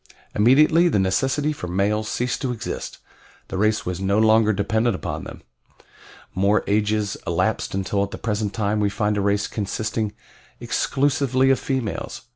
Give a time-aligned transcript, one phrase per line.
[0.33, 2.97] Immediately the necessity for males ceased to exist
[3.49, 5.43] the race was no longer dependent upon them.
[6.33, 10.13] More ages elapsed until at the present time we find a race consisting
[10.59, 12.23] exclusively of females.